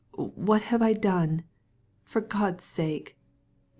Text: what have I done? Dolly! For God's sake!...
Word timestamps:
what 0.13 0.63
have 0.63 0.81
I 0.81 0.93
done? 0.93 1.29
Dolly! 1.41 1.45
For 2.05 2.21
God's 2.21 2.63
sake!... 2.63 3.19